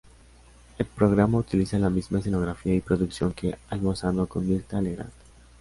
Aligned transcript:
El 0.79 0.87
programa 0.87 1.37
utiliza 1.37 1.77
la 1.77 1.91
misma 1.91 2.17
escenografía 2.17 2.73
y 2.73 2.81
producción 2.81 3.33
que 3.33 3.59
Almorzando 3.69 4.25
con 4.25 4.49
Mirtha 4.49 4.81
Legrand. 4.81 5.11